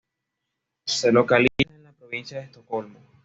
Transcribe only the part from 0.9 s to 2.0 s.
localiza en la